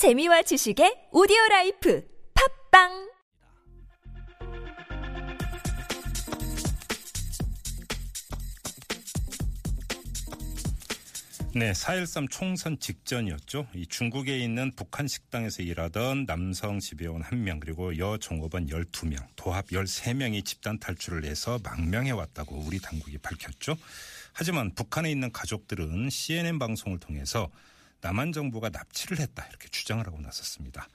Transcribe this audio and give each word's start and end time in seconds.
재미와 0.00 0.40
지식의 0.40 1.08
오디오 1.12 1.36
라이프 1.50 2.02
팟빵 2.72 3.10
네, 11.54 11.72
4.13 11.72 12.30
총선 12.30 12.78
직전이었죠. 12.78 13.66
이 13.74 13.86
중국에 13.86 14.38
있는 14.38 14.72
북한 14.74 15.06
식당에서 15.06 15.62
일하던 15.62 16.24
남성 16.24 16.78
지배인 16.80 17.22
1명 17.22 17.60
그리고 17.60 17.98
여 17.98 18.16
종업원 18.16 18.68
12명, 18.68 19.18
도합 19.36 19.66
13명이 19.66 20.46
집단 20.46 20.78
탈출을 20.78 21.26
해서 21.26 21.58
망명해 21.62 22.12
왔다고 22.12 22.56
우리 22.56 22.80
당국이 22.80 23.18
밝혔죠. 23.18 23.76
하지만 24.32 24.74
북한에 24.74 25.10
있는 25.10 25.30
가족들은 25.30 26.08
CNN 26.08 26.58
방송을 26.58 26.98
통해서 26.98 27.50
남한 28.00 28.32
정부가 28.32 28.70
납치를 28.70 29.18
했다 29.20 29.46
이렇게 29.46 29.68
주장을 29.68 30.04
하고 30.06 30.20
나섰습니다. 30.20 30.88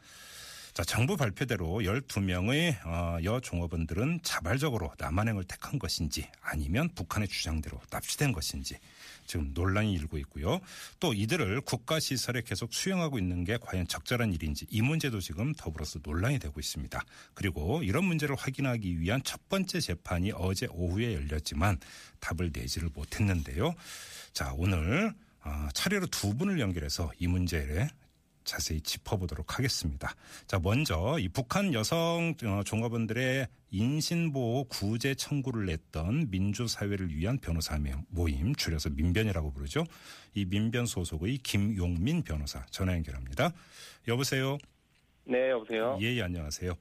자, 0.75 0.83
정부 0.83 1.16
발표대로 1.16 1.67
12명의 1.84 2.75
어, 2.85 3.17
여종업원들은 3.23 4.20
자발적으로 4.23 4.91
남한행을 4.97 5.45
택한 5.45 5.80
것인지 5.80 6.27
아니면 6.41 6.89
북한의 6.94 7.30
주장대로 7.30 7.80
납치된 7.89 8.33
것인지 8.33 8.77
지금 9.25 9.52
논란이 9.53 9.94
일고 9.94 10.17
있고요. 10.17 10.59
또 10.99 11.13
이들을 11.13 11.61
국가 11.61 12.02
시설에 12.02 12.41
계속 12.41 12.73
수용하고 12.73 13.17
있는 13.17 13.45
게 13.45 13.58
과연 13.58 13.88
적절한 13.88 14.33
일인지 14.33 14.67
이 14.69 14.81
문제도 14.81 15.17
지금 15.22 15.53
더불어서 15.55 15.99
논란이 16.03 16.39
되고 16.39 16.59
있습니다. 16.59 17.02
그리고 17.33 17.81
이런 17.81 18.03
문제를 18.03 18.35
확인하기 18.35 18.99
위한 18.99 19.22
첫 19.23 19.47
번째 19.47 19.80
재판이 19.80 20.33
어제 20.35 20.67
오후에 20.72 21.13
열렸지만 21.13 21.80
답을 22.19 22.52
내지를 22.53 22.89
못했는데요. 22.94 23.75
자, 24.33 24.52
오늘 24.58 25.08
어, 25.08 25.24
차례로 25.73 26.08
두 26.08 26.35
분을 26.35 26.59
연결해서 26.59 27.12
이 27.20 27.27
문제를 27.27 27.88
자세히 28.45 28.80
짚어보도록 28.80 29.58
하겠습니다. 29.58 30.16
자, 30.48 30.59
먼저 30.59 31.17
이 31.20 31.27
북한 31.27 31.73
여성 31.73 32.34
어, 32.45 32.63
종업원들의 32.63 33.47
인신보호 33.72 34.66
구제 34.66 35.16
청구를 35.16 35.66
냈던 35.66 36.30
민주사회를 36.30 37.14
위한 37.14 37.39
변호사 37.39 37.78
모임, 38.09 38.56
줄여서 38.56 38.92
민변이라고 38.92 39.52
부르죠. 39.52 39.84
이 40.36 40.45
민변 40.45 40.86
소속의 40.86 41.39
김용민 41.39 42.23
변호사 42.23 42.64
전화 42.67 42.94
연결합니다. 42.94 43.52
여보세요? 44.08 44.58
네, 45.25 45.50
여보세요? 45.50 45.97
예, 46.02 46.16
예 46.16 46.22
안녕하세요. 46.22 46.75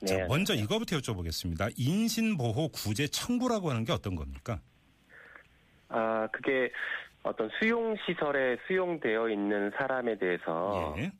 네, 0.00 0.06
자, 0.06 0.14
먼저 0.26 0.54
안녕하세요. 0.54 0.64
이거부터 0.64 0.96
여쭤보겠습니다. 0.98 1.72
인신보호 1.76 2.70
구제 2.70 3.06
청구라고 3.06 3.70
하는 3.70 3.84
게 3.84 3.92
어떤 3.92 4.14
겁니까? 4.14 4.60
아, 5.88 6.26
그게 6.32 6.70
어떤 7.26 7.50
수용 7.58 7.96
시설에 8.06 8.56
수용되어 8.66 9.28
있는 9.28 9.70
사람에 9.76 10.16
대해서, 10.16 10.94
예. 10.98 11.10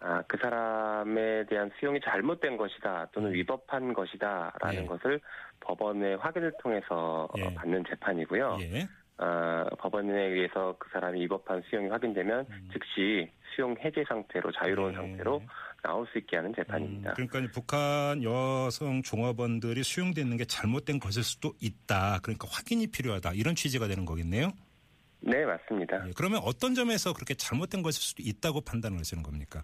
아, 0.00 0.22
그 0.26 0.38
사람에 0.38 1.44
대한 1.46 1.70
수용이 1.78 2.00
잘못된 2.00 2.56
것이다, 2.56 3.08
또는 3.12 3.32
위법한 3.34 3.92
것이다, 3.92 4.54
라는 4.60 4.78
음. 4.78 4.82
예. 4.84 4.86
것을 4.86 5.20
법원의 5.60 6.16
확인을 6.16 6.52
통해서 6.62 7.24
어, 7.24 7.34
예. 7.36 7.54
받는 7.54 7.84
재판이고요. 7.88 8.58
예. 8.62 8.88
아, 9.18 9.66
법원에 9.78 10.10
의해서 10.28 10.74
그 10.78 10.88
사람이 10.92 11.20
위법한 11.20 11.62
수용이 11.68 11.88
확인되면 11.90 12.46
음. 12.48 12.68
즉시 12.72 13.30
수용 13.54 13.76
해제 13.84 14.02
상태로, 14.08 14.50
자유로운 14.52 14.92
예. 14.92 14.96
상태로 14.96 15.42
나올 15.82 16.06
수 16.06 16.16
있게 16.16 16.36
하는 16.36 16.54
재판입니다. 16.54 17.10
음, 17.10 17.14
그러니까 17.14 17.52
북한 17.52 18.22
여성 18.22 19.02
종업원들이 19.02 19.82
수용되는 19.82 20.36
게 20.38 20.46
잘못된 20.46 21.00
것일 21.00 21.22
수도 21.22 21.52
있다. 21.60 22.20
그러니까 22.22 22.48
확인이 22.50 22.86
필요하다. 22.86 23.32
이런 23.34 23.54
취지가 23.54 23.88
되는 23.88 24.06
거겠네요. 24.06 24.52
네, 25.20 25.44
맞습니다. 25.44 26.06
예, 26.08 26.12
그러면 26.16 26.40
어떤 26.44 26.74
점에서 26.74 27.12
그렇게 27.12 27.34
잘못된 27.34 27.82
것일 27.82 28.02
수도 28.02 28.22
있다고 28.24 28.62
판단을 28.62 28.98
하시는 28.98 29.22
겁니까? 29.22 29.62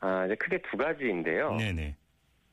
아, 0.00 0.26
이제 0.26 0.34
크게 0.36 0.60
두 0.70 0.76
가지인데요. 0.76 1.56
네네. 1.56 1.96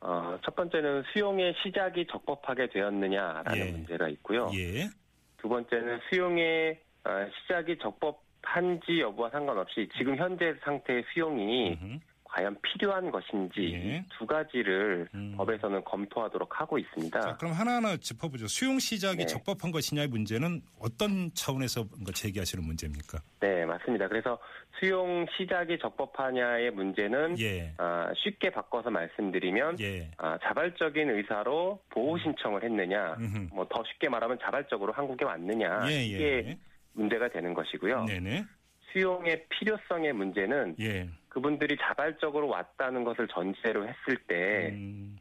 어, 0.01 0.37
첫 0.43 0.55
번째는 0.55 1.03
수용의 1.13 1.53
시작이 1.63 2.07
적법하게 2.07 2.69
되었느냐라는 2.69 3.57
예. 3.57 3.71
문제가 3.71 4.07
있고요. 4.09 4.49
예. 4.55 4.89
두 5.37 5.47
번째는 5.47 5.99
수용의 6.09 6.79
어, 7.03 7.09
시작이 7.41 7.77
적법한지 7.79 9.01
여부와 9.01 9.29
상관없이 9.29 9.87
지금 9.97 10.15
현재 10.17 10.55
상태의 10.63 11.03
수용이 11.13 11.77
음흠. 11.81 11.99
과연 12.31 12.55
필요한 12.61 13.11
것인지 13.11 13.73
예. 13.73 14.05
이두 14.05 14.25
가지를 14.25 15.07
음. 15.13 15.33
법에서는 15.35 15.83
검토하도록 15.83 16.61
하고 16.61 16.77
있습니다. 16.77 17.19
자, 17.19 17.35
그럼 17.37 17.53
하나하나 17.53 17.97
짚어보죠. 17.97 18.47
수용 18.47 18.79
시작이 18.79 19.17
네. 19.17 19.25
적법한 19.25 19.71
것이냐의 19.71 20.07
문제는 20.07 20.61
어떤 20.79 21.31
차원에서 21.33 21.85
제기하시는 22.13 22.63
문제입니까? 22.63 23.19
네, 23.41 23.65
맞습니다. 23.65 24.07
그래서 24.07 24.39
수용 24.79 25.25
시작이 25.37 25.77
적법하냐의 25.79 26.71
문제는 26.71 27.37
예. 27.39 27.73
아, 27.77 28.11
쉽게 28.15 28.49
바꿔서 28.51 28.89
말씀드리면 28.89 29.79
예. 29.81 30.11
아, 30.17 30.37
자발적인 30.43 31.09
의사로 31.09 31.81
보호 31.89 32.17
신청을 32.17 32.63
했느냐. 32.63 33.17
뭐 33.51 33.65
더 33.71 33.83
쉽게 33.85 34.09
말하면 34.09 34.37
자발적으로 34.41 34.91
한국에 34.93 35.23
왔느냐 35.25 35.81
예, 35.89 36.03
이게 36.03 36.23
예. 36.47 36.57
문제가 36.93 37.29
되는 37.29 37.53
것이고요. 37.53 38.05
네네. 38.05 38.45
수용의 38.91 39.45
필요성의 39.49 40.13
문제는 40.13 40.75
예. 40.79 41.07
그분들이 41.29 41.77
자발적으로 41.77 42.47
왔다는 42.47 43.03
것을 43.03 43.27
전제로 43.27 43.87
했을 43.87 44.17
때 44.27 44.69
음, 44.73 45.17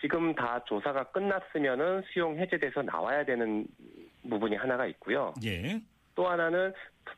지금 0.00 0.34
다 0.34 0.62
조사가 0.66 1.04
끝났으면은 1.04 2.02
수용 2.12 2.36
해제돼서 2.38 2.82
나와야 2.82 3.24
되는 3.24 3.66
부분이 4.28 4.56
하나가 4.56 4.86
있고요. 4.86 5.32
예. 5.44 5.80
또 6.14 6.28
하나는 6.28 6.72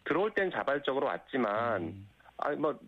들어올 0.04 0.32
땐 0.32 0.50
자발적으로 0.50 1.06
왔지만 1.06 1.82
음, 1.82 2.08
아뭐 2.38 2.78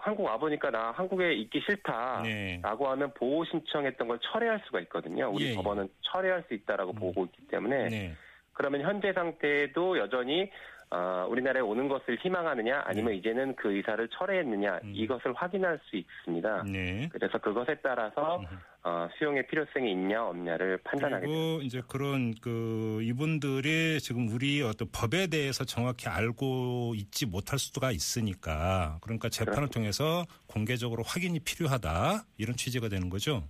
한국 0.00 0.24
와 0.24 0.36
보니까 0.36 0.70
나 0.70 0.90
한국에 0.90 1.32
있기 1.34 1.60
싫다. 1.60 2.22
네. 2.22 2.60
라고 2.62 2.88
하면 2.88 3.12
보호 3.14 3.44
신청했던 3.46 4.08
걸 4.08 4.18
철회할 4.20 4.60
수가 4.66 4.80
있거든요. 4.80 5.30
우리 5.30 5.46
예, 5.46 5.50
예. 5.50 5.54
법원은 5.54 5.88
철회할 6.02 6.44
수 6.48 6.54
있다라고 6.54 6.92
음. 6.92 6.96
보고 6.96 7.24
있기 7.24 7.46
때문에 7.48 7.88
네. 7.88 8.16
그러면 8.58 8.82
현재 8.82 9.12
상태에도 9.12 9.98
여전히 9.98 10.50
어, 10.90 11.26
우리나라에 11.30 11.62
오는 11.62 11.86
것을 11.86 12.16
희망하느냐 12.18 12.82
아니면 12.86 13.14
이제는 13.14 13.54
그 13.56 13.72
의사를 13.72 14.08
철회했느냐 14.08 14.80
음. 14.84 14.92
이것을 14.94 15.34
확인할 15.34 15.78
수 15.84 15.96
있습니다. 15.96 16.64
네. 16.64 17.08
그래서 17.12 17.38
그것에 17.38 17.76
따라서 17.82 18.38
음흠. 18.38 18.46
어, 18.84 19.08
수용의 19.18 19.46
필요성이 19.48 19.92
있냐 19.92 20.24
없냐를 20.24 20.78
판단하게 20.78 21.26
됩니다. 21.26 21.42
그리고 21.42 21.62
이제 21.62 21.82
그런 21.86 22.34
그 22.40 23.00
이분들이 23.02 24.00
지금 24.00 24.28
우리 24.28 24.62
어떤 24.62 24.88
법에 24.90 25.26
대해서 25.26 25.64
정확히 25.64 26.08
알고 26.08 26.94
있지 26.96 27.26
못할 27.26 27.58
수가 27.58 27.92
있으니까 27.92 28.98
그러니까 29.02 29.28
재판을 29.28 29.68
통해서 29.68 30.24
공개적으로 30.46 31.02
확인이 31.04 31.38
필요하다 31.38 32.24
이런 32.38 32.56
취지가 32.56 32.88
되는 32.88 33.10
거죠. 33.10 33.44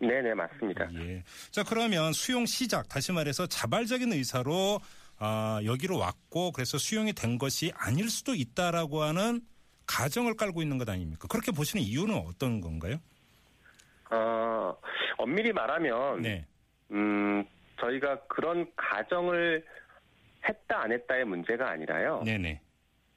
네네 0.00 0.34
맞습니다. 0.34 0.88
예. 0.94 1.22
자 1.50 1.62
그러면 1.62 2.12
수용 2.12 2.46
시작 2.46 2.88
다시 2.88 3.12
말해서 3.12 3.46
자발적인 3.46 4.12
의사로 4.12 4.80
아, 5.18 5.60
여기로 5.64 5.98
왔고 5.98 6.50
그래서 6.52 6.78
수용이 6.78 7.12
된 7.12 7.38
것이 7.38 7.70
아닐 7.76 8.08
수도 8.08 8.34
있다라고 8.34 9.02
하는 9.02 9.42
가정을 9.86 10.34
깔고 10.34 10.62
있는 10.62 10.78
것 10.78 10.88
아닙니까? 10.88 11.28
그렇게 11.28 11.52
보시는 11.52 11.84
이유는 11.84 12.14
어떤 12.14 12.60
건가요? 12.60 12.96
어, 14.10 14.74
엄밀히 15.18 15.52
말하면 15.52 16.22
네. 16.22 16.46
음, 16.92 17.44
저희가 17.78 18.20
그런 18.28 18.66
가정을 18.76 19.64
했다 20.48 20.82
안 20.82 20.92
했다의 20.92 21.24
문제가 21.26 21.70
아니라요. 21.70 22.22
네네. 22.24 22.60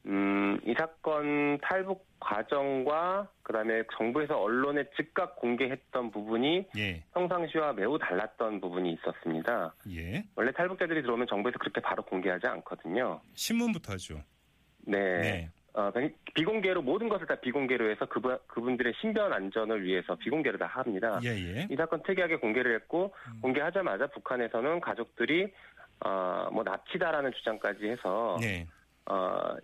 음, 0.05 0.59
이 0.65 0.73
사건 0.77 1.57
탈북 1.59 2.05
과정과 2.19 3.29
그다음에 3.43 3.83
정부에서 3.97 4.37
언론에 4.37 4.83
즉각 4.95 5.35
공개했던 5.37 6.11
부분이 6.11 6.65
예. 6.77 7.03
평상시와 7.13 7.73
매우 7.73 7.97
달랐던 7.97 8.59
부분이 8.59 8.93
있었습니다. 8.93 9.73
예. 9.91 10.23
원래 10.35 10.51
탈북자들이 10.51 11.01
들어오면 11.01 11.27
정부에서 11.27 11.57
그렇게 11.57 11.81
바로 11.81 12.03
공개하지 12.03 12.47
않거든요. 12.47 13.21
신문부터 13.33 13.93
하죠. 13.93 14.21
네. 14.85 14.99
네. 14.99 15.49
어, 15.73 15.91
비공개로 16.35 16.83
모든 16.83 17.09
것을 17.09 17.25
다 17.25 17.35
비공개로 17.35 17.89
해서 17.89 18.05
그분, 18.05 18.37
그분들의 18.47 18.93
신변 19.01 19.33
안전을 19.33 19.83
위해서 19.83 20.15
비공개로 20.15 20.57
다 20.57 20.67
합니다. 20.67 21.19
예, 21.23 21.29
예. 21.29 21.67
이 21.69 21.75
사건 21.75 22.03
특이하게 22.03 22.35
공개를 22.35 22.75
했고 22.75 23.13
음. 23.29 23.41
공개하자마자 23.41 24.07
북한에서는 24.07 24.81
가족들이 24.81 25.51
어, 26.05 26.49
뭐 26.51 26.63
납치다라는 26.63 27.31
주장까지 27.33 27.87
해서 27.87 28.37
네. 28.39 28.67
어, 29.09 29.55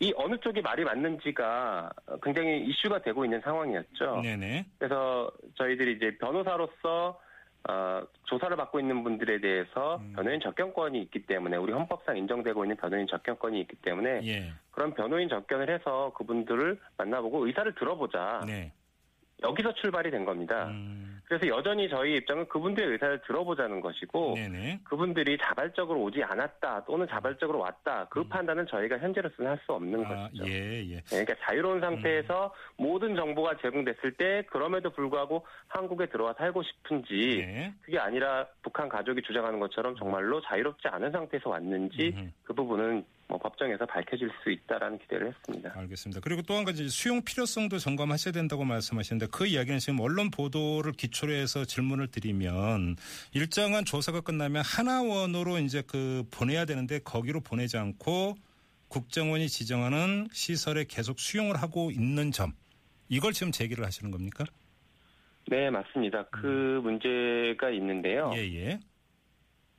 이 0.00 0.12
어느 0.16 0.36
쪽이 0.38 0.60
말이 0.60 0.84
맞는지가 0.84 1.90
굉장히 2.22 2.64
이슈가 2.66 3.02
되고 3.02 3.24
있는 3.24 3.40
상황이었죠. 3.40 4.20
네네. 4.22 4.66
그래서 4.78 5.30
저희들이 5.54 5.92
이제 5.94 6.16
변호사로서 6.18 7.20
어, 7.66 8.02
조사를 8.24 8.54
받고 8.56 8.78
있는 8.78 9.02
분들에 9.02 9.40
대해서 9.40 9.96
음. 9.96 10.12
변호인 10.14 10.38
접견권이 10.40 11.00
있기 11.02 11.24
때문에 11.26 11.56
우리 11.56 11.72
헌법상 11.72 12.16
인정되고 12.18 12.64
있는 12.64 12.76
변호인 12.76 13.06
접견권이 13.06 13.58
있기 13.60 13.76
때문에 13.76 14.20
예. 14.24 14.52
그런 14.70 14.92
변호인 14.92 15.30
접견을 15.30 15.70
해서 15.70 16.12
그분들을 16.14 16.78
만나보고 16.98 17.46
의사를 17.46 17.74
들어보자. 17.74 18.42
네. 18.46 18.70
여기서 19.42 19.74
출발이 19.74 20.10
된 20.10 20.24
겁니다. 20.24 20.68
음, 20.68 21.20
그래서 21.26 21.46
여전히 21.48 21.88
저희 21.88 22.16
입장은 22.16 22.48
그분들의 22.48 22.92
의사를 22.92 23.20
들어보자는 23.26 23.80
것이고 23.80 24.34
네네. 24.34 24.80
그분들이 24.84 25.36
자발적으로 25.38 26.02
오지 26.02 26.22
않았다 26.22 26.84
또는 26.84 27.06
자발적으로 27.08 27.58
왔다 27.58 28.06
그 28.10 28.20
음. 28.20 28.28
판단은 28.28 28.66
저희가 28.66 28.98
현재로서는 28.98 29.50
할 29.50 29.58
수 29.64 29.72
없는 29.72 30.04
아, 30.04 30.28
것이죠. 30.28 30.46
예, 30.46 30.84
예. 30.84 30.96
네, 30.96 31.02
그러니까 31.08 31.34
자유로운 31.46 31.80
상태에서 31.80 32.52
음. 32.78 32.84
모든 32.84 33.16
정보가 33.16 33.56
제공됐을 33.62 34.12
때 34.12 34.42
그럼에도 34.50 34.90
불구하고 34.90 35.46
한국에 35.68 36.06
들어와 36.06 36.34
살고 36.34 36.62
싶은지 36.62 37.44
네. 37.46 37.74
그게 37.82 37.98
아니라 37.98 38.46
북한 38.62 38.88
가족이 38.88 39.22
주장하는 39.22 39.58
것처럼 39.58 39.96
정말로 39.96 40.40
자유롭지 40.42 40.88
않은 40.88 41.10
상태에서 41.12 41.50
왔는지. 41.50 42.32
그 42.44 42.52
부분은 42.52 43.04
뭐 43.28 43.38
법정에서 43.38 43.86
밝혀질 43.86 44.30
수 44.42 44.50
있다라는 44.50 44.98
기대를 44.98 45.28
했습니다. 45.28 45.72
알겠습니다. 45.74 46.20
그리고 46.20 46.42
또 46.42 46.54
한 46.54 46.64
가지 46.64 46.88
수용 46.88 47.22
필요성도 47.22 47.78
점검하셔야 47.78 48.32
된다고 48.32 48.64
말씀하시는데 48.64 49.26
그 49.32 49.46
이야기는 49.46 49.78
지금 49.80 50.00
언론 50.00 50.30
보도를 50.30 50.92
기초로 50.92 51.32
해서 51.32 51.64
질문을 51.64 52.08
드리면 52.08 52.96
일정한 53.32 53.84
조사가 53.84 54.20
끝나면 54.20 54.62
하나원으로 54.64 55.58
이제 55.58 55.82
그 55.86 56.24
보내야 56.30 56.64
되는데 56.64 57.00
거기로 57.00 57.40
보내지 57.40 57.76
않고 57.76 58.36
국정원이 58.88 59.48
지정하는 59.48 60.28
시설에 60.32 60.84
계속 60.88 61.18
수용을 61.18 61.56
하고 61.56 61.90
있는 61.90 62.30
점 62.30 62.52
이걸 63.08 63.32
지금 63.32 63.50
제기를 63.50 63.84
하시는 63.84 64.10
겁니까? 64.10 64.44
네, 65.48 65.68
맞습니다. 65.70 66.24
그 66.30 66.80
문제가 66.82 67.70
있는데요. 67.70 68.30
음. 68.30 68.36
예, 68.36 68.54
예. 68.54 68.80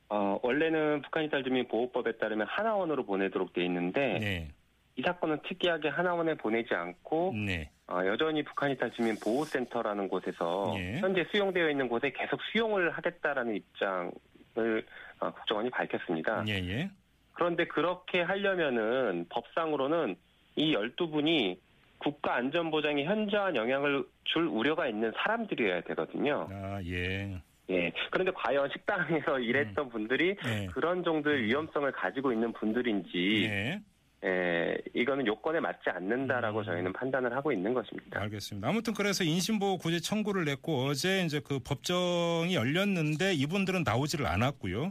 어, 0.08 0.38
원래는 0.42 1.02
북한 1.02 1.24
이 1.24 1.28
탈 1.28 1.42
주민 1.42 1.66
보호법에 1.68 2.12
따르면 2.18 2.46
하나원으로 2.48 3.04
보내도록 3.04 3.52
돼 3.52 3.64
있는데 3.64 4.18
네. 4.18 4.48
이 4.96 5.02
사건은 5.02 5.40
특이하게 5.48 5.88
하나원에 5.88 6.34
보내지 6.34 6.74
않고 6.74 7.34
네. 7.34 7.70
어, 7.88 8.00
여전히 8.06 8.42
북한 8.44 8.70
이 8.70 8.76
탈 8.76 8.90
주민 8.92 9.16
보호센터라는 9.18 10.08
곳에서 10.08 10.74
예. 10.78 10.98
현재 11.00 11.24
수용되어 11.30 11.68
있는 11.70 11.88
곳에 11.88 12.12
계속 12.12 12.40
수용을 12.52 12.90
하겠다라는 12.90 13.56
입장을 13.56 14.84
어, 15.20 15.30
국정원이 15.32 15.70
밝혔습니다. 15.70 16.44
예, 16.48 16.54
예. 16.54 16.90
그런데 17.32 17.66
그렇게 17.66 18.22
하려면은 18.22 19.26
법상으로는 19.28 20.16
이 20.56 20.74
12분이 20.74 21.58
국가 21.98 22.34
안전보장에 22.36 23.04
현저한 23.04 23.56
영향을 23.56 24.04
줄 24.24 24.46
우려가 24.46 24.86
있는 24.88 25.12
사람들이어야 25.16 25.82
되거든요. 25.82 26.46
아, 26.50 26.80
예. 26.84 27.40
예. 27.70 27.92
그런데 28.10 28.32
과연 28.32 28.68
식당에서 28.70 29.36
음. 29.36 29.42
일했던 29.42 29.88
분들이 29.88 30.36
네. 30.36 30.66
그런 30.72 31.02
정도의 31.02 31.42
위험성을 31.44 31.90
가지고 31.92 32.32
있는 32.32 32.52
분들인지, 32.52 33.44
예. 33.44 33.80
예, 34.24 34.76
이거는 34.94 35.26
요건에 35.26 35.60
맞지 35.60 35.90
않는다라고 35.90 36.60
음. 36.60 36.64
저희는 36.64 36.92
판단을 36.94 37.36
하고 37.36 37.52
있는 37.52 37.74
것입니다. 37.74 38.20
알겠습니다. 38.22 38.68
아무튼 38.68 38.94
그래서 38.94 39.24
인신보호 39.24 39.78
구제 39.78 40.00
청구를 40.00 40.44
냈고 40.44 40.86
어제 40.86 41.22
이제 41.24 41.40
그 41.40 41.58
법정이 41.58 42.54
열렸는데 42.54 43.34
이분들은 43.34 43.82
나오지를 43.84 44.26
않았고요. 44.26 44.90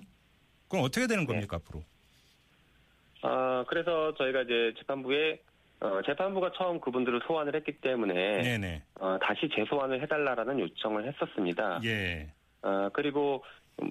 그럼 0.69 0.85
어떻게 0.85 1.07
되는 1.07 1.25
겁니까 1.25 1.57
앞으로? 1.57 1.83
어, 3.23 3.65
그래서 3.67 4.13
저희가 4.15 4.43
이제 4.43 4.73
재판부에 4.77 5.39
어, 5.81 6.01
재판부가 6.05 6.51
처음 6.55 6.79
그분들을 6.79 7.21
소환을 7.27 7.55
했기 7.55 7.73
때문에 7.73 8.13
네네. 8.13 8.83
어, 8.99 9.17
다시 9.21 9.49
재소환을 9.53 10.01
해달라라는 10.03 10.59
요청을 10.59 11.07
했었습니다. 11.07 11.81
예. 11.83 12.27
어, 12.65 12.89
그리고 12.93 13.43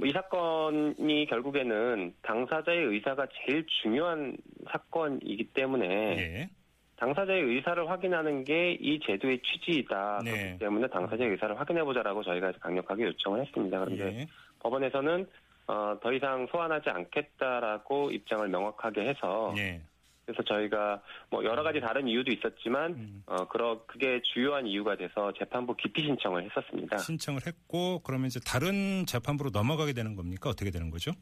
이 0.04 0.10
사건이 0.12 1.26
결국에는 1.26 2.14
당사자의 2.22 2.84
의사가 2.84 3.26
제일 3.46 3.64
중요한 3.82 4.36
사건이기 4.70 5.44
때문에 5.52 5.86
예. 5.86 6.48
당사자의 6.96 7.42
의사를 7.42 7.88
확인하는 7.88 8.44
게 8.44 8.76
이 8.80 8.98
제도의 9.00 9.40
취지이다. 9.40 10.20
네. 10.24 10.30
그렇기 10.30 10.58
때문에 10.58 10.88
당사자의 10.88 11.30
의사를 11.30 11.58
확인해보자라고 11.58 12.22
저희가 12.22 12.52
강력하게 12.60 13.04
요청을 13.04 13.40
했습니다. 13.42 13.84
그런데 13.84 14.20
예. 14.20 14.26
법원에서는 14.60 15.26
어, 15.66 15.98
더 16.02 16.12
이상 16.12 16.46
소환하지 16.50 16.90
않겠다라고 16.90 18.10
입장을 18.10 18.46
명확하게 18.48 19.08
해서 19.08 19.54
예. 19.56 19.80
그래서 20.26 20.42
저희가 20.42 21.02
뭐 21.30 21.44
여러 21.44 21.62
가지 21.62 21.80
다른 21.80 22.08
이유도 22.08 22.32
있었지만 22.32 22.92
음. 22.92 23.22
어, 23.26 23.46
그러 23.48 23.84
그게 23.86 24.20
주요한 24.32 24.66
이유가 24.66 24.96
돼서 24.96 25.32
재판부 25.38 25.76
기피 25.76 26.02
신청을 26.02 26.44
했었습니다. 26.44 26.98
신청을 26.98 27.46
했고 27.46 28.00
그러면 28.00 28.26
이제 28.26 28.40
다른 28.44 29.04
재판부로 29.06 29.50
넘어가게 29.50 29.92
되는 29.92 30.16
겁니까? 30.16 30.50
어떻게 30.50 30.70
되는 30.70 30.90
거죠? 30.90 31.12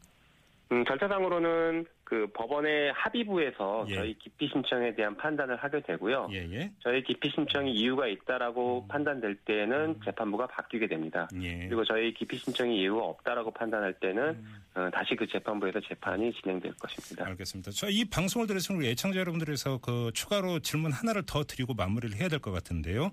음, 0.73 0.85
절차상으로는 0.85 1.85
그 2.03 2.27
법원의 2.33 2.91
합의부에서 2.93 3.85
예. 3.89 3.95
저희 3.95 4.17
기피 4.19 4.47
신청에 4.47 4.93
대한 4.93 5.15
판단을 5.17 5.55
하게 5.55 5.81
되고요. 5.81 6.27
예, 6.31 6.47
예. 6.51 6.71
저희 6.79 7.01
기피 7.03 7.29
신청이 7.29 7.71
이유가 7.73 8.07
있다라고 8.07 8.81
음. 8.83 8.87
판단될 8.87 9.35
때는 9.45 9.99
재판부가 10.03 10.47
바뀌게 10.47 10.87
됩니다. 10.87 11.27
예. 11.41 11.67
그리고 11.67 11.83
저희 11.85 12.13
기피 12.13 12.37
신청이 12.37 12.79
이유가 12.81 13.03
없다라고 13.05 13.51
판단할 13.51 13.93
때는 13.93 14.23
음. 14.23 14.63
어, 14.75 14.89
다시 14.93 15.15
그 15.15 15.25
재판부에서 15.27 15.79
재판이 15.81 16.33
진행될 16.33 16.73
것입니다. 16.77 17.25
알겠습니다. 17.27 17.71
저 17.71 17.89
이 17.89 18.05
방송을 18.05 18.47
들으시는 18.47 18.79
우리 18.79 18.89
애청자 18.89 19.19
여러분들에서 19.19 19.77
그 19.79 20.11
추가로 20.13 20.59
질문 20.59 20.91
하나를 20.91 21.23
더 21.25 21.43
드리고 21.43 21.73
마무리를 21.75 22.17
해야 22.19 22.27
될 22.27 22.39
것 22.39 22.51
같은데요. 22.51 23.11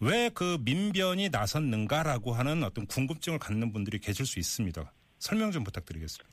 왜 0.00 0.30
그 0.34 0.58
민변이 0.64 1.30
나섰는가라고 1.30 2.32
하는 2.32 2.62
어떤 2.64 2.86
궁금증을 2.86 3.38
갖는 3.38 3.72
분들이 3.72 3.98
계실 3.98 4.26
수 4.26 4.38
있습니다. 4.38 4.92
설명 5.18 5.50
좀 5.50 5.64
부탁드리겠습니다. 5.64 6.30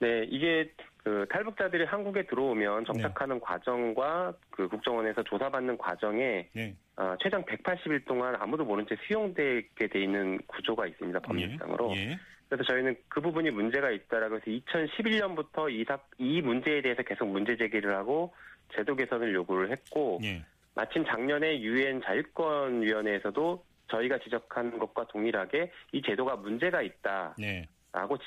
네, 0.00 0.26
이게 0.28 0.70
그 1.04 1.26
탈북자들이 1.30 1.84
한국에 1.84 2.22
들어오면 2.22 2.86
정착하는 2.86 3.38
과정과 3.38 4.32
그 4.50 4.68
국정원에서 4.68 5.22
조사받는 5.24 5.76
과정에 5.76 6.48
네. 6.52 6.74
어, 6.96 7.14
최장 7.20 7.44
180일 7.44 8.06
동안 8.06 8.34
아무도 8.38 8.64
모른 8.64 8.86
채 8.86 8.96
수용되게 9.06 9.86
돼 9.88 10.02
있는 10.02 10.38
구조가 10.46 10.86
있습니다 10.86 11.20
법률상으로. 11.20 11.94
예. 11.96 12.18
그래서 12.48 12.64
저희는 12.64 12.96
그 13.08 13.20
부분이 13.20 13.50
문제가 13.50 13.90
있다라고 13.90 14.36
해서 14.36 14.44
2011년부터 14.46 15.70
이, 15.70 15.84
사, 15.84 15.98
이 16.18 16.40
문제에 16.40 16.80
대해서 16.80 17.02
계속 17.02 17.26
문제 17.28 17.56
제기를 17.56 17.94
하고 17.94 18.32
제도 18.74 18.94
개선을 18.94 19.34
요구를 19.34 19.70
했고 19.72 20.20
예. 20.22 20.42
마침 20.74 21.04
작년에 21.04 21.60
유엔 21.60 22.00
자유권위원회에서도 22.02 23.64
저희가 23.88 24.18
지적한 24.20 24.78
것과 24.78 25.06
동일하게 25.08 25.70
이 25.92 26.02
제도가 26.02 26.36
문제가 26.36 26.80
있다라고 26.80 27.34
네. 27.38 27.68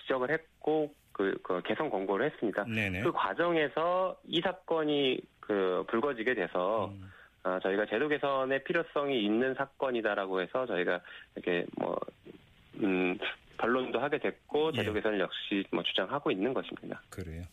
지적을 0.01 0.29
했고 0.29 0.93
그, 1.17 1.35
그 1.41 1.61
개선 1.65 1.89
권고를 1.89 2.27
했습니다. 2.27 2.63
네네. 2.65 3.01
그 3.01 3.11
과정에서 3.11 4.15
이 4.27 4.39
사건이 4.39 5.19
그 5.39 5.83
불거지게 5.87 6.35
돼서 6.35 6.91
음. 6.93 7.11
아, 7.43 7.59
저희가 7.59 7.85
제도 7.87 8.07
개선의 8.07 8.63
필요성이 8.63 9.23
있는 9.23 9.55
사건이다라고 9.55 10.41
해서 10.41 10.65
저희가 10.67 11.01
이렇게 11.35 11.65
뭐 11.77 11.97
음, 12.83 13.17
변론 13.57 13.86
도 13.97 14.03
하게 14.03 14.19
됐고 14.19 14.71
제도 14.73 14.91
예. 14.91 14.93
개선을 14.95 15.19
역시 15.19 15.63
뭐 15.71 15.81
주장하고 15.83 16.29
있는 16.31 16.53
것입니다. 16.53 17.01
그래요. 17.09 17.43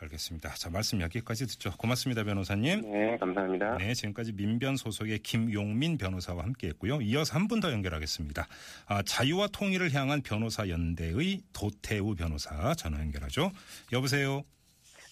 알겠습니다. 0.00 0.50
자, 0.54 0.70
말씀 0.70 1.00
여기까지 1.00 1.46
듣죠. 1.46 1.70
고맙습니다, 1.78 2.24
변호사님. 2.24 2.80
네, 2.82 3.16
감사합니다. 3.18 3.76
네, 3.78 3.94
지금까지 3.94 4.32
민변 4.32 4.76
소속의 4.76 5.20
김용민 5.20 5.96
변호사와 5.98 6.42
함께 6.42 6.66
했고요. 6.68 7.00
이어서 7.00 7.36
한 7.38 7.46
분 7.46 7.60
더 7.60 7.70
연결하겠습니다. 7.72 8.46
아, 8.86 9.02
자유와 9.02 9.46
통일을 9.52 9.92
향한 9.94 10.20
변호사 10.22 10.68
연대의 10.68 11.42
도태우 11.52 12.16
변호사 12.16 12.74
전화 12.74 12.98
연결하죠. 12.98 13.52
여보세요. 13.92 14.42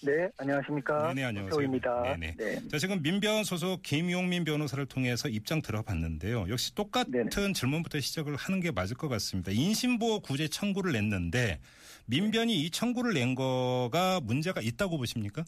네, 0.04 0.28
안녕하십니까. 0.36 1.08
네네, 1.14 1.24
안녕하세요. 1.24 1.62
입니다 1.62 2.02
네네. 2.02 2.34
네. 2.36 2.68
자, 2.68 2.78
지금 2.78 3.00
민변 3.02 3.44
소속 3.44 3.82
김용민 3.82 4.44
변호사를 4.44 4.84
통해서 4.86 5.28
입장 5.28 5.62
들어봤는데요. 5.62 6.46
역시 6.48 6.74
똑같은 6.74 7.12
네네. 7.12 7.52
질문부터 7.52 8.00
시작을 8.00 8.34
하는 8.34 8.58
게 8.58 8.72
맞을 8.72 8.96
것 8.96 9.08
같습니다. 9.08 9.52
인신보호 9.52 10.20
구제 10.20 10.48
청구를 10.48 10.92
냈는데 10.92 11.60
민변이 12.06 12.64
이 12.64 12.70
청구를 12.70 13.14
낸 13.14 13.36
거가 13.36 14.20
문제가 14.20 14.60
있다고 14.60 14.98
보십니까? 14.98 15.44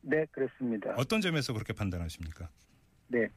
네, 0.00 0.24
그렇습니다. 0.30 0.94
어떤 0.96 1.20
점에서 1.20 1.52
그렇게 1.52 1.74
판단하십니까? 1.74 2.48
네. 3.08 3.28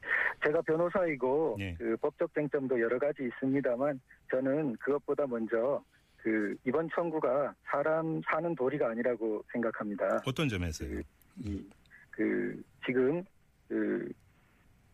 제가 0.46 0.62
변호사이고 0.62 1.56
네. 1.58 1.74
그 1.78 1.94
법적 1.98 2.32
쟁점도 2.34 2.80
여러 2.80 2.98
가지 2.98 3.22
있습니다만 3.24 4.00
저는 4.30 4.76
그것보다 4.76 5.26
먼저 5.26 5.84
그 6.24 6.56
이번 6.64 6.88
청구가 6.94 7.54
사람 7.64 8.22
사는 8.22 8.54
도리가 8.54 8.88
아니라고 8.88 9.44
생각합니다. 9.52 10.22
어떤 10.26 10.48
점에서요? 10.48 11.02
이그 11.38 12.62
지금 12.86 13.22
그 13.68 14.10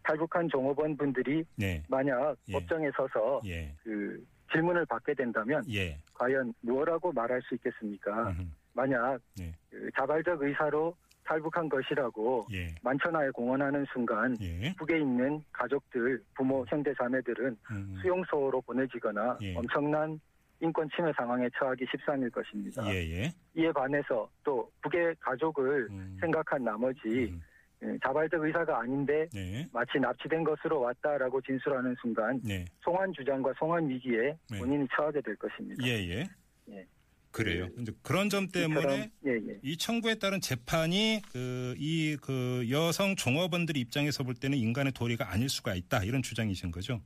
탈북한 0.03 0.49
종업원 0.49 0.97
분들이 0.97 1.45
네. 1.55 1.85
만약 1.89 2.35
예. 2.49 2.53
법정에 2.53 2.91
서서 2.97 3.41
예. 3.47 3.73
그 3.85 4.21
질문을 4.51 4.85
받게 4.87 5.15
된다면 5.15 5.63
예. 5.73 5.97
과연 6.15 6.53
무엇라고 6.63 7.13
말할 7.13 7.41
수 7.43 7.55
있겠습니까? 7.55 8.31
음흠. 8.31 8.43
만약 8.73 9.21
네. 9.39 9.55
그 9.71 9.89
자발적 9.97 10.43
의사로 10.43 10.97
탈북한 11.23 11.69
것이라고 11.69 12.49
예. 12.53 12.75
만천하에 12.83 13.31
공언하는 13.31 13.87
순간 13.93 14.37
예. 14.41 14.75
북에 14.77 14.99
있는 14.99 15.41
가족들, 15.53 16.21
부모, 16.35 16.65
형제, 16.67 16.93
자매들은 16.95 17.57
음. 17.71 17.99
수용소로 18.03 18.61
보내지거나 18.63 19.39
예. 19.43 19.55
엄청난 19.55 20.19
인권 20.61 20.89
침해 20.95 21.13
상황에 21.17 21.49
처하기 21.59 21.87
십상일 21.91 22.31
것입니다. 22.31 22.87
예. 22.93 22.97
예. 22.97 23.33
이에 23.55 23.73
반해서 23.73 24.31
또 24.45 24.71
북의 24.83 25.17
가족을 25.21 25.89
음. 25.91 26.17
생각한 26.21 26.63
나머지 26.65 27.09
음. 27.09 27.41
예, 27.83 27.97
자발적 28.05 28.43
의사가 28.43 28.81
아닌데 28.81 29.27
네. 29.33 29.67
마치 29.73 29.99
납치된 29.99 30.45
것으로 30.45 30.81
왔다라고 30.81 31.41
진술하는 31.41 31.97
순간 32.01 32.39
네. 32.45 32.65
송환 32.83 33.11
주장과 33.13 33.55
송환 33.59 33.89
위기에 33.89 34.37
네. 34.51 34.59
본인이 34.59 34.87
처하게 34.95 35.23
될 35.23 35.35
것입니다. 35.37 35.83
예, 35.87 35.93
예. 35.93 36.27
예. 36.71 36.87
그래요. 37.31 37.69
이제 37.79 37.93
그런 38.03 38.29
점 38.29 38.49
때문에 38.49 38.81
이처럼, 38.81 38.99
예, 39.27 39.31
예. 39.53 39.59
이 39.63 39.77
청구에 39.77 40.17
따른 40.17 40.41
재판이 40.41 41.23
그 41.33 41.75
이그 41.79 42.67
여성 42.71 43.15
종업원들 43.15 43.77
입장에서 43.77 44.25
볼 44.25 44.35
때는 44.35 44.59
인간의 44.59 44.93
도리가 44.93 45.31
아닐 45.33 45.49
수가 45.49 45.75
있다 45.75 46.03
이런 46.03 46.23
주장이신 46.23 46.73
거죠. 46.73 47.01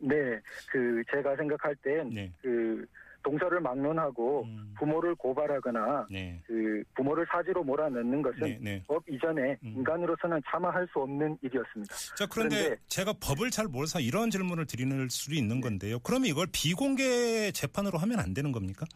네, 0.00 0.40
그 0.70 1.02
제가 1.10 1.36
생각할 1.36 1.74
땐 1.76 2.08
네. 2.10 2.32
그 2.42 2.84
동서를 3.22 3.60
막론하고 3.60 4.44
음. 4.44 4.74
부모를 4.78 5.14
고발하거나 5.14 6.06
네. 6.10 6.40
그 6.46 6.82
부모를 6.94 7.26
사지로 7.30 7.62
몰아넣는 7.62 8.22
것은 8.22 8.40
네, 8.40 8.58
네. 8.62 8.84
법 8.86 9.02
이전에 9.06 9.58
음. 9.62 9.74
인간으로서는 9.76 10.40
참아할 10.50 10.88
수 10.90 11.00
없는 11.00 11.36
일이었습니다. 11.42 11.94
자, 12.16 12.26
그런데 12.30 12.56
그런데- 12.56 12.82
제가 12.86 13.12
법을 13.20 13.50
잘 13.50 13.66
몰라서 13.66 14.00
이런 14.00 14.30
질문을 14.30 14.64
드리는 14.66 15.06
수도 15.10 15.34
있는 15.34 15.60
건데요. 15.60 15.98
그러면 16.00 16.28
이걸 16.28 16.46
비공개 16.50 17.52
재판으로 17.52 17.98
하면 17.98 18.20
안 18.20 18.32
되는 18.32 18.52
겁니까? 18.52 18.86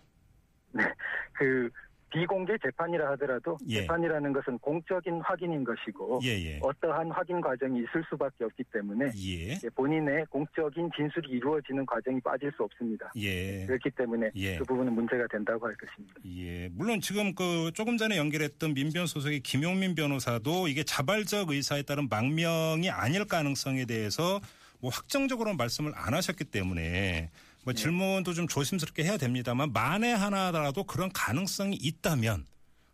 그 1.34 1.68
비공개 2.14 2.56
재판이라 2.62 3.10
하더라도 3.12 3.58
예. 3.68 3.80
재판이라는 3.80 4.32
것은 4.32 4.58
공적인 4.60 5.20
확인인 5.20 5.64
것이고 5.64 6.20
예, 6.22 6.28
예. 6.28 6.60
어떠한 6.62 7.10
확인 7.10 7.40
과정이 7.40 7.80
있을 7.80 8.04
수밖에 8.08 8.44
없기 8.44 8.62
때문에 8.72 9.10
예. 9.16 9.58
본인의 9.74 10.26
공적인 10.30 10.90
진술이 10.96 11.28
이루어지는 11.30 11.84
과정이 11.84 12.20
빠질 12.20 12.52
수 12.56 12.62
없습니다. 12.62 13.10
예. 13.16 13.66
그렇기 13.66 13.90
때문에 13.90 14.30
예. 14.36 14.58
그 14.58 14.64
부분은 14.64 14.92
문제가 14.92 15.26
된다고 15.26 15.66
할 15.66 15.74
것입니다. 15.74 16.14
예. 16.24 16.68
물론 16.72 17.00
지금 17.00 17.34
그 17.34 17.72
조금 17.74 17.96
전에 17.96 18.16
연결했던 18.16 18.74
민변 18.74 19.06
소속의 19.06 19.40
김용민 19.40 19.96
변호사도 19.96 20.68
이게 20.68 20.84
자발적 20.84 21.50
의사에 21.50 21.82
따른 21.82 22.08
망명이 22.08 22.90
아닐 22.90 23.24
가능성에 23.24 23.86
대해서 23.86 24.40
뭐 24.78 24.90
확정적으로 24.90 25.54
말씀을 25.54 25.92
안 25.96 26.14
하셨기 26.14 26.44
때문에 26.44 27.30
뭐 27.64 27.72
네. 27.72 27.80
질문도 27.80 28.32
좀 28.34 28.46
조심스럽게 28.46 29.04
해야 29.04 29.16
됩니다만 29.16 29.72
만에 29.72 30.12
하나라도 30.12 30.84
그런 30.84 31.10
가능성이 31.12 31.76
있다면 31.76 32.44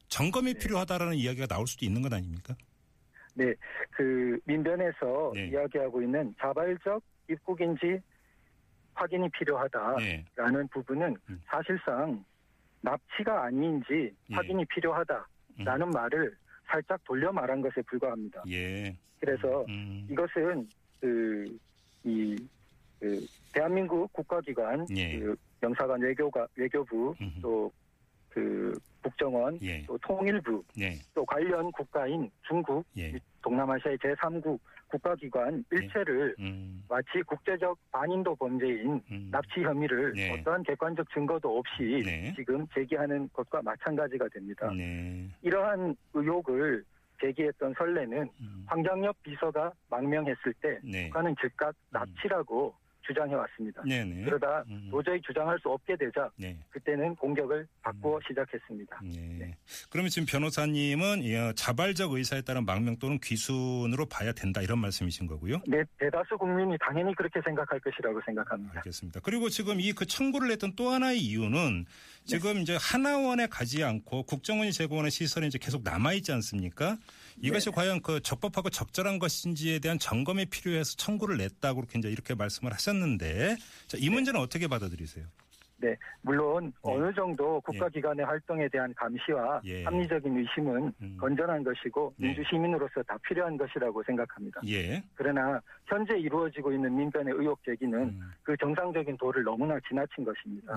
점검이 0.08 0.54
네. 0.54 0.58
필요하다라는 0.58 1.14
이야기가 1.14 1.46
나올 1.46 1.66
수도 1.66 1.84
있는 1.84 2.02
것 2.02 2.12
아닙니까? 2.12 2.54
네, 3.34 3.52
그 3.90 4.38
민변에서 4.44 5.32
네. 5.34 5.48
이야기하고 5.48 6.02
있는 6.02 6.34
자발적 6.40 7.02
입국인지 7.28 8.00
확인이 8.94 9.28
필요하다라는 9.30 9.96
네. 9.98 10.24
부분은 10.72 11.16
음. 11.28 11.42
사실상 11.46 12.24
납치가 12.82 13.44
아닌지 13.44 14.12
예. 14.30 14.34
확인이 14.34 14.64
필요하다라는 14.66 15.90
말을 15.92 16.36
살짝 16.66 17.02
돌려 17.04 17.32
말한 17.32 17.60
것에 17.60 17.82
불과합니다. 17.82 18.42
예. 18.48 18.96
그래서 19.20 19.64
음. 19.68 20.06
이것은 20.10 20.68
그, 21.00 21.58
이, 22.04 22.36
그, 23.00 23.26
대한민국 23.52 24.12
국가기관, 24.12 24.86
예. 24.94 25.18
그 25.18 25.34
영사관 25.62 26.00
외교가, 26.00 26.46
외교부, 26.56 27.14
음흠. 27.20 27.40
또 27.40 27.72
그 28.30 28.78
국정원, 29.02 29.58
예. 29.62 29.84
또 29.86 29.98
통일부, 29.98 30.62
네. 30.76 30.94
또 31.14 31.24
관련 31.24 31.70
국가인 31.72 32.30
중국, 32.46 32.84
예. 32.96 33.12
동남아시아의 33.42 33.98
제3국 33.98 34.58
국가기관 34.88 35.64
일체를 35.70 36.34
음. 36.40 36.82
마치 36.88 37.22
국제적 37.26 37.78
반인도 37.90 38.34
범죄인 38.36 39.00
음. 39.10 39.28
납치 39.30 39.62
혐의를 39.62 40.12
네. 40.12 40.32
어떠한 40.32 40.62
객관적 40.64 41.08
증거도 41.12 41.58
없이 41.58 42.02
네. 42.04 42.32
지금 42.36 42.66
제기하는 42.74 43.28
것과 43.32 43.62
마찬가지가 43.62 44.28
됩니다. 44.28 44.70
네. 44.76 45.28
이러한 45.42 45.96
의혹을 46.12 46.84
제기했던 47.20 47.74
선례는 47.78 48.28
음. 48.40 48.64
황장엽 48.66 49.22
비서가 49.22 49.72
망명했을 49.88 50.52
때 50.60 50.78
네. 50.82 51.06
북한은 51.06 51.36
즉각 51.40 51.74
납치라고 51.90 52.74
주장해 53.10 53.34
왔습니다. 53.34 53.82
네네. 53.82 54.24
그러다 54.24 54.64
음. 54.68 54.88
도저히 54.90 55.20
주장할 55.22 55.58
수 55.60 55.68
없게 55.68 55.96
되자 55.96 56.28
네. 56.36 56.56
그때는 56.70 57.14
공격을 57.16 57.66
바꾸어 57.82 58.18
시작했습니다. 58.26 59.00
네. 59.04 59.36
네. 59.38 59.56
그러면 59.90 60.10
지금 60.10 60.26
변호사님은 60.26 61.24
예, 61.24 61.52
자발적 61.54 62.12
의사에 62.12 62.42
따른 62.42 62.64
망명 62.64 62.96
또는 62.98 63.18
귀순으로 63.22 64.06
봐야 64.06 64.32
된다 64.32 64.60
이런 64.62 64.78
말씀이신 64.78 65.26
거고요. 65.26 65.60
네, 65.68 65.82
대다수 65.98 66.36
국민이 66.36 66.76
당연히 66.80 67.14
그렇게 67.14 67.40
생각할 67.44 67.78
것이라고 67.80 68.20
생각합니다. 68.24 68.78
알겠습니다. 68.78 69.20
그리고 69.20 69.48
지금 69.48 69.78
이 69.80 69.92
그 70.00 70.06
청구를 70.06 70.50
했던 70.50 70.72
또 70.76 70.88
하나의 70.90 71.18
이유는 71.18 71.84
지금 72.24 72.58
이제 72.58 72.76
하나원에 72.80 73.46
가지 73.48 73.84
않고 73.84 74.22
국정원이 74.22 74.72
제공하는 74.72 75.10
시설이 75.10 75.46
이제 75.46 75.58
계속 75.58 75.82
남아 75.82 76.14
있지 76.14 76.32
않습니까? 76.32 76.96
이것이 77.38 77.70
과연 77.70 78.02
그 78.02 78.20
적법하고 78.20 78.70
적절한 78.70 79.18
것인지에 79.18 79.78
대한 79.78 79.98
점검이 79.98 80.46
필요해서 80.46 80.96
청구를 80.96 81.36
냈다고 81.38 81.84
이제 81.96 82.10
이렇게 82.10 82.34
말씀을 82.34 82.72
하셨는데 82.72 83.56
자, 83.86 83.98
이 84.00 84.08
문제는 84.10 84.40
어떻게 84.40 84.68
받아들이세요? 84.68 85.26
네, 85.80 85.96
물론 86.20 86.66
네. 86.66 86.72
어느 86.82 87.12
정도 87.14 87.60
국가기관의 87.62 88.26
활동에 88.26 88.68
대한 88.68 88.92
감시와 88.94 89.62
예. 89.64 89.84
합리적인 89.84 90.36
의심은 90.36 90.92
음. 91.00 91.16
건전한 91.18 91.64
것이고 91.64 92.14
네. 92.18 92.28
민주시민으로서 92.28 93.02
다 93.04 93.16
필요한 93.26 93.56
것이라고 93.56 94.02
생각합니다. 94.02 94.60
예. 94.68 95.02
그러나 95.14 95.60
현재 95.86 96.18
이루어지고 96.18 96.72
있는 96.72 96.94
민변의 96.94 97.34
의혹 97.34 97.64
제기는 97.64 97.98
음. 97.98 98.20
그 98.42 98.54
정상적인 98.58 99.16
도를 99.16 99.42
너무나 99.42 99.78
지나친 99.88 100.24
것입니다. 100.24 100.74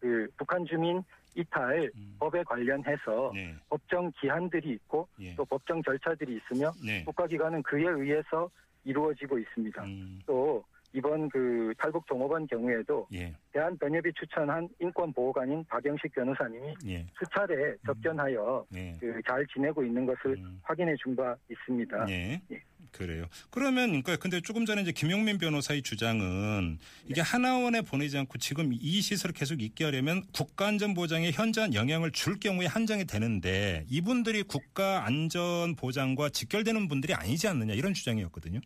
네. 0.00 0.08
그 0.08 0.28
북한 0.36 0.64
주민 0.64 1.02
이탈 1.34 1.90
음. 1.94 2.16
법에 2.18 2.42
관련해서 2.42 3.30
네. 3.34 3.54
법정 3.68 4.10
기한들이 4.20 4.70
있고 4.70 5.06
예. 5.20 5.34
또 5.36 5.44
법정 5.44 5.82
절차들이 5.82 6.38
있으며 6.38 6.72
네. 6.84 7.04
국가기관은 7.04 7.62
그에 7.62 7.86
의해서 7.86 8.50
이루어지고 8.84 9.38
있습니다. 9.38 9.84
음. 9.84 10.20
또 10.26 10.64
이번 10.92 11.28
그 11.28 11.72
탈북 11.78 12.06
종업원 12.06 12.46
경우에도 12.46 13.06
예. 13.12 13.34
대한변협이 13.52 14.10
추천한 14.18 14.68
인권보호관인 14.80 15.64
박영식 15.68 16.12
변호사님이 16.12 16.74
예. 16.86 17.06
수차례 17.18 17.74
접견하여 17.86 18.66
네. 18.70 18.96
그잘 19.00 19.46
지내고 19.52 19.84
있는 19.84 20.04
것을 20.06 20.36
음. 20.38 20.60
확인해 20.62 20.94
준 21.02 21.14
바 21.14 21.36
있습니다. 21.50 22.06
예. 22.10 22.40
예. 22.52 22.62
그래요. 22.92 23.26
그러면 23.50 23.88
그러니까 24.02 24.16
근데 24.16 24.40
조금 24.40 24.64
전에 24.66 24.82
이제 24.82 24.90
김용민 24.90 25.38
변호사의 25.38 25.82
주장은 25.82 26.78
이게 27.06 27.20
하나원에 27.20 27.82
보내지 27.82 28.18
않고 28.18 28.38
지금 28.38 28.70
이 28.72 29.00
시설을 29.00 29.32
계속 29.32 29.62
있게 29.62 29.84
하려면 29.84 30.22
국가안전보장에 30.32 31.30
현저한 31.30 31.74
영향을 31.74 32.10
줄 32.10 32.40
경우에 32.40 32.66
한정이 32.66 33.04
되는데 33.04 33.84
이분들이 33.88 34.42
국가안전보장과 34.42 36.30
직결되는 36.30 36.88
분들이 36.88 37.14
아니지 37.14 37.46
않느냐 37.48 37.74
이런 37.74 37.94
주장이었거든요. 37.94 38.58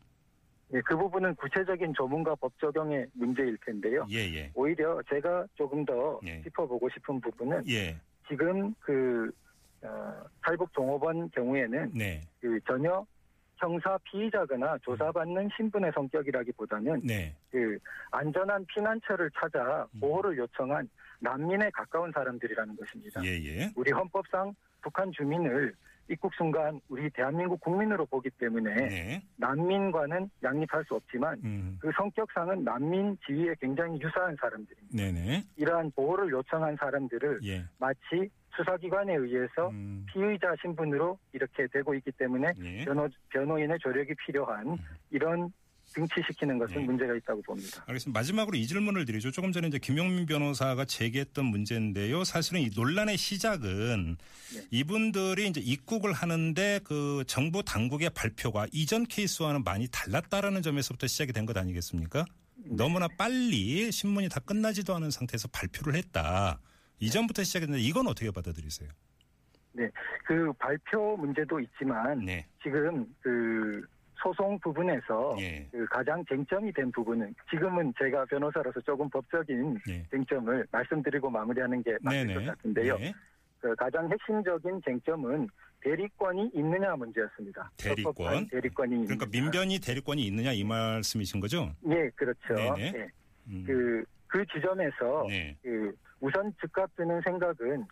예, 0.73 0.81
그 0.81 0.97
부분은 0.97 1.35
구체적인 1.37 1.95
조문과 1.95 2.35
법 2.37 2.59
적용의 2.59 3.07
문제일 3.13 3.57
텐데요. 3.59 4.07
예, 4.11 4.19
예. 4.35 4.51
오히려 4.55 5.01
제가 5.09 5.47
조금 5.55 5.85
더 5.85 6.19
예. 6.25 6.43
짚어보고 6.43 6.89
싶은 6.91 7.21
부분은 7.21 7.69
예. 7.69 7.97
지금 8.29 8.75
그 8.81 9.31
어, 9.83 10.25
탈북 10.43 10.73
종업원 10.73 11.31
경우에는 11.31 11.93
네. 11.95 12.21
그 12.41 12.59
전혀 12.67 13.05
형사 13.57 13.99
피의자거나 14.05 14.79
조사받는 14.79 15.51
신분의 15.57 15.93
성격이라기보다는 15.95 17.03
네. 17.05 17.35
그 17.51 17.79
안전한 18.11 18.65
피난처를 18.67 19.31
찾아 19.39 19.87
음. 19.95 20.01
보호를 20.01 20.39
요청한 20.39 20.89
난민에 21.21 21.71
가까운 21.71 22.11
사람들이라는 22.13 22.77
것입니다. 22.77 23.25
예, 23.25 23.29
예. 23.29 23.71
우리 23.77 23.93
헌법상 23.93 24.55
북한 24.83 25.13
주민을 25.13 25.75
입국 26.09 26.35
순간 26.35 26.81
우리 26.89 27.09
대한민국 27.11 27.61
국민으로 27.61 28.05
보기 28.07 28.31
때문에 28.31 28.75
네. 28.75 29.23
난민과는 29.37 30.31
양립할 30.43 30.85
수 30.87 30.95
없지만 30.95 31.41
음. 31.45 31.79
그 31.81 31.91
성격상은 31.97 32.65
난민 32.65 33.17
지위에 33.27 33.55
굉장히 33.61 34.01
유사한 34.01 34.37
사람들입니다. 34.41 34.97
네, 34.97 35.13
네. 35.13 35.45
이러한 35.57 35.91
보호를 35.93 36.31
요청한 36.31 36.77
사람들을 36.77 37.41
예. 37.45 37.65
마치 37.79 38.31
수사기관에 38.57 39.15
의해서 39.15 39.71
음. 39.71 40.07
피의자 40.13 40.55
신분으로 40.61 41.19
이렇게 41.33 41.67
되고 41.69 41.95
있기 41.95 42.13
때문에 42.13 42.53
예. 42.63 42.85
변호, 42.85 43.09
변호인의 43.31 43.79
조력이 43.81 44.15
필요한 44.27 44.77
이런 45.11 45.53
등치시키는 45.95 46.59
것은 46.59 46.77
네. 46.77 46.85
문제가 46.85 47.15
있다고 47.15 47.43
봅니다. 47.43 47.83
알겠습니다. 47.87 48.19
마지막으로 48.19 48.57
이 48.57 48.67
질문을 48.67 49.05
드리죠. 49.05 49.31
조금 49.31 49.53
전에 49.53 49.69
이제 49.69 49.79
김용민 49.79 50.27
변호사가 50.27 50.85
제기했던 50.85 51.45
문제인데요. 51.47 52.25
사실은 52.25 52.61
이 52.61 52.71
논란의 52.75 53.17
시작은 53.17 54.17
네. 54.55 54.63
이분들이 54.71 55.49
이제 55.49 55.61
입국을 55.61 56.13
하는데 56.13 56.81
그 56.85 57.25
정부 57.27 57.63
당국의 57.63 58.11
발표가 58.11 58.67
이전 58.73 59.05
케이스와는 59.05 59.63
많이 59.65 59.89
달랐다라는 59.89 60.63
점에서부터 60.63 61.07
시작이 61.07 61.33
된 61.33 61.45
것 61.47 61.57
아니겠습니까? 61.57 62.25
네. 62.57 62.77
너무나 62.77 63.07
빨리 63.19 63.93
신문이 63.93 64.29
다 64.31 64.41
끝나지도 64.41 64.95
않은 64.97 65.11
상태에서 65.11 65.49
발표를 65.49 65.95
했다. 65.97 66.59
이전부터 67.01 67.43
시작했는데 67.45 67.83
이건 67.83 68.07
어떻게 68.07 68.31
받아들이세요? 68.31 68.89
그 70.25 70.53
발표 70.59 71.17
문제도 71.17 71.59
있지만 71.61 72.25
네. 72.25 72.47
지금 72.63 73.05
그 73.21 73.83
소송 74.25 74.59
부분에서 74.59 75.37
예. 75.39 75.69
그 75.71 75.85
가장 75.87 76.25
쟁점이 76.25 76.73
된 76.73 76.91
부분은 76.91 77.35
지금은 77.51 77.93
제가 77.99 78.25
변호사로서 78.25 78.81
조금 78.81 79.09
법적인 79.11 79.79
네. 79.87 80.07
쟁점을 80.11 80.67
말씀드리고 80.73 81.29
마무리하는 81.29 81.83
게 81.83 81.99
맞을 82.01 82.35
것 82.35 82.47
같은데요. 82.47 82.97
네. 82.97 83.13
그 83.61 83.75
가장 83.77 84.11
핵심적인 84.11 84.81
쟁점은 84.83 85.49
대리권이 85.81 86.53
있느냐 86.55 86.97
문제였습니다. 86.97 87.71
대리권? 87.77 88.49
대리권이 88.49 89.07
그러니까 89.07 89.27
있느냐. 89.27 89.43
민변이 89.43 89.79
대리권이 89.79 90.27
있느냐 90.27 90.53
이 90.53 90.65
말씀이신 90.65 91.41
거죠? 91.41 91.71
예, 91.91 92.09
그렇죠. 92.15 92.55
네네. 92.55 92.93
예. 92.97 93.09
음. 93.49 93.65
그, 93.67 94.05
그 94.27 94.47
지점에서 94.47 95.27
네. 95.29 95.55
그 95.63 95.95
우선 96.21 96.51
즉각 96.63 96.95
드는 96.97 97.21
생각은 97.21 97.85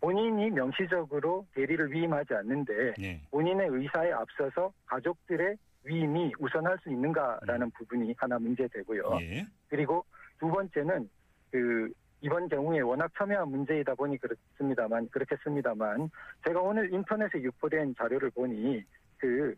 본인이 0.00 0.50
명시적으로 0.50 1.46
대리를 1.54 1.92
위임하지 1.92 2.34
않는데 2.34 2.94
네. 2.98 3.20
본인의 3.30 3.68
의사에 3.70 4.10
앞서서 4.10 4.72
가족들의 4.86 5.56
위임이 5.88 6.32
우선할 6.38 6.78
수 6.82 6.90
있는가라는 6.90 7.70
부분이 7.70 8.14
하나 8.16 8.38
문제되고요. 8.38 9.02
음. 9.02 9.20
예. 9.20 9.46
그리고 9.68 10.04
두 10.38 10.48
번째는 10.48 11.08
그 11.50 11.90
이번 12.20 12.48
경우에 12.48 12.80
워낙 12.80 13.10
첨예한 13.16 13.48
문제이다 13.48 13.94
보니 13.94 14.18
그렇습니다만 14.18 15.08
그렇겠습니다만 15.08 16.10
제가 16.46 16.60
오늘 16.60 16.92
인터넷에 16.92 17.40
유포된 17.40 17.94
자료를 17.96 18.30
보니 18.30 18.82
그 19.16 19.54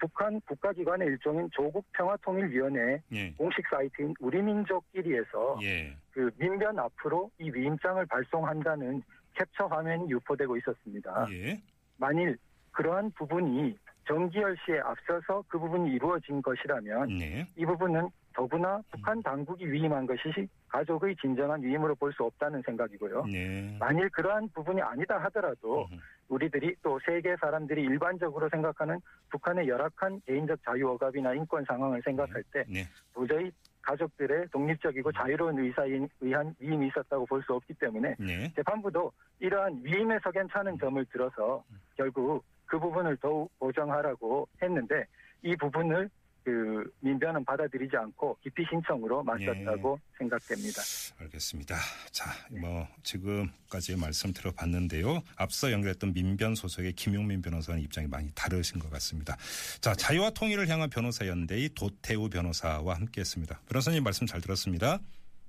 북한 0.00 0.40
국가기관의 0.42 1.08
일종인 1.08 1.48
조국 1.52 1.84
평화통일위원회 1.92 3.02
예. 3.12 3.32
공식 3.32 3.66
사이트인 3.68 4.14
우리민족끼리에서 4.20 5.58
예. 5.62 5.96
그 6.12 6.30
민변 6.38 6.78
앞으로 6.78 7.30
이 7.38 7.50
위임장을 7.50 8.04
발송한다는 8.06 9.02
캡처 9.34 9.66
화면이 9.66 10.10
유포되고 10.10 10.56
있었습니다. 10.56 11.26
예. 11.30 11.60
만일 11.96 12.38
그러한 12.72 13.10
부분이 13.12 13.76
정기열 14.08 14.56
씨에 14.64 14.80
앞서서 14.80 15.44
그 15.48 15.58
부분이 15.58 15.92
이루어진 15.92 16.40
것이라면 16.42 17.18
네. 17.18 17.46
이 17.56 17.64
부분은 17.66 18.08
더구나 18.34 18.80
북한 18.90 19.22
당국이 19.22 19.70
위임한 19.70 20.06
것이 20.06 20.48
가족의 20.68 21.16
진정한 21.16 21.62
위임으로 21.62 21.94
볼 21.94 22.12
수 22.12 22.24
없다는 22.24 22.62
생각이고요. 22.64 23.26
네. 23.26 23.76
만일 23.78 24.08
그러한 24.10 24.48
부분이 24.54 24.80
아니다 24.80 25.18
하더라도. 25.24 25.86
우리들이 26.28 26.74
또 26.82 27.00
세계 27.06 27.34
사람들이 27.36 27.82
일반적으로 27.82 28.50
생각하는 28.50 29.00
북한의 29.30 29.66
열악한 29.66 30.20
개인적 30.26 30.62
자유 30.62 30.88
억압이나 30.90 31.32
인권 31.32 31.64
상황을 31.64 32.02
생각할 32.04 32.42
때 32.52 32.64
네. 32.68 32.84
도저히 33.14 33.50
가족들의 33.80 34.48
독립적이고 34.52 35.10
자유로운 35.12 35.58
의사에 35.58 36.06
의한 36.20 36.54
위임이 36.60 36.88
있었다고 36.88 37.24
볼 37.24 37.42
수 37.42 37.54
없기 37.54 37.72
때문에 37.74 38.14
네. 38.18 38.52
재판부도 38.54 39.10
이러한 39.40 39.80
위임에서 39.82 40.30
괜찮은 40.30 40.78
점을 40.78 41.02
들어서 41.06 41.64
결국 41.96 42.44
그 42.68 42.78
부분을 42.78 43.16
더욱 43.16 43.50
보정하라고 43.58 44.48
했는데 44.62 45.06
이 45.42 45.56
부분을 45.56 46.08
그 46.44 46.90
민변은 47.00 47.44
받아들이지 47.44 47.94
않고 47.96 48.38
기피 48.42 48.64
신청으로 48.70 49.22
맞섰다고 49.22 50.00
생각됩니다. 50.16 50.80
알겠습니다. 51.20 51.76
자, 52.10 52.30
뭐 52.58 52.86
지금까지 53.02 53.96
말씀 53.96 54.32
들어봤는데요. 54.32 55.22
앞서 55.36 55.70
연결했던 55.70 56.14
민변 56.14 56.54
소속의 56.54 56.92
김용민 56.92 57.42
변호사는 57.42 57.80
입장이 57.82 58.06
많이 58.06 58.30
다르신 58.34 58.78
것 58.78 58.90
같습니다. 58.92 59.36
자, 59.80 59.92
자유와 59.94 60.30
통일을 60.30 60.68
향한 60.68 60.88
변호사 60.88 61.26
연대의 61.26 61.70
도태우 61.74 62.30
변호사와 62.30 62.94
함께했습니다. 62.94 63.60
변호사님 63.68 64.02
말씀 64.02 64.26
잘 64.26 64.40
들었습니다. 64.40 64.98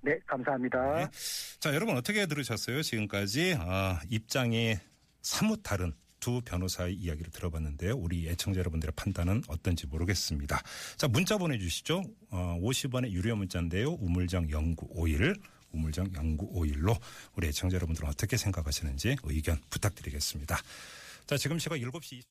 네, 0.02 0.18
감사합니다. 0.26 0.96
네. 0.96 1.08
자, 1.60 1.74
여러분 1.74 1.96
어떻게 1.96 2.26
들으셨어요? 2.26 2.82
지금까지 2.82 3.56
아, 3.58 4.02
입장이 4.10 4.76
사뭇 5.22 5.62
다른 5.64 5.94
두 6.20 6.42
변호사의 6.42 6.96
이야기를 6.96 7.32
들어봤는데요. 7.32 7.96
우리 7.96 8.28
애청자 8.28 8.60
여러분들의 8.60 8.94
판단은 8.96 9.44
어떤지 9.48 9.88
모르겠습니다. 9.88 10.62
자, 10.98 11.08
문자 11.08 11.38
보내주시죠. 11.38 12.04
어, 12.32 12.60
50원의 12.62 13.12
유료 13.12 13.36
문자인데요. 13.36 13.94
우물정 13.94 14.48
0951, 14.48 15.36
우물정 15.72 16.12
0951로 16.12 17.00
우리 17.36 17.48
애청자 17.48 17.76
여러분들은 17.76 18.10
어떻게 18.10 18.38
생각하시는지 18.38 19.18
의견 19.24 19.60
부탁드리겠습니다. 19.70 20.58
자, 21.26 21.38
지금 21.38 21.60
시각 21.60 21.78
7시 21.78 22.24